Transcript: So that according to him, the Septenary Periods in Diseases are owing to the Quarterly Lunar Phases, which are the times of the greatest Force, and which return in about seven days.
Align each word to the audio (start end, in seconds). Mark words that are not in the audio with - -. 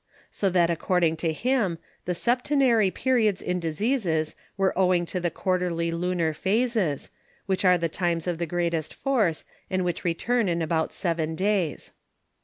So 0.31 0.49
that 0.49 0.71
according 0.71 1.17
to 1.17 1.31
him, 1.31 1.77
the 2.05 2.15
Septenary 2.15 2.89
Periods 2.89 3.39
in 3.39 3.59
Diseases 3.59 4.35
are 4.57 4.73
owing 4.75 5.05
to 5.05 5.19
the 5.19 5.29
Quarterly 5.29 5.91
Lunar 5.91 6.33
Phases, 6.33 7.11
which 7.45 7.63
are 7.63 7.77
the 7.77 7.87
times 7.87 8.25
of 8.25 8.39
the 8.39 8.47
greatest 8.49 8.95
Force, 8.95 9.45
and 9.69 9.85
which 9.85 10.03
return 10.03 10.49
in 10.49 10.63
about 10.63 10.91
seven 10.91 11.35
days. 11.35 11.91